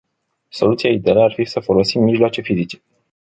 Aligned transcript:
Soluția 0.47 0.89
ideală 0.91 1.21
ar 1.23 1.33
fi 1.33 1.43
să 1.45 1.59
folosim 1.59 2.01
mijloace 2.03 2.41
fizice. 2.41 2.81